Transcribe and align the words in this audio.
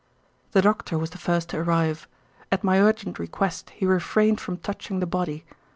"The 0.53 0.63
doctor 0.63 0.97
was 0.97 1.11
the 1.11 1.19
first 1.19 1.49
to 1.49 1.57
arrive. 1.59 2.07
At 2.51 2.63
my 2.63 2.81
urgent 2.81 3.19
request 3.19 3.69
he 3.69 3.85
refrained 3.85 4.41
from 4.41 4.57
touching 4.57 4.99
the 4.99 5.05
body. 5.05 5.45